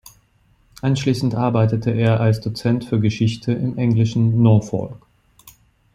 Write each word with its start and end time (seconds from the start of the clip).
Anschließend 0.81 1.35
arbeitete 1.35 1.91
er 1.91 2.21
als 2.21 2.41
Dozent 2.41 2.85
für 2.85 2.99
Geschichte 2.99 3.51
im 3.51 3.77
englischen 3.77 4.41
Norfolk. 4.41 4.97